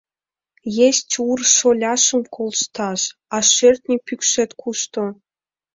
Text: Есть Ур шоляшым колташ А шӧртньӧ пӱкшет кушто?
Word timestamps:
Есть 0.87 1.11
Ур 1.29 1.39
шоляшым 1.55 2.21
колташ 2.35 3.01
А 3.35 3.37
шӧртньӧ 3.53 3.95
пӱкшет 4.05 4.51
кушто? 4.61 5.03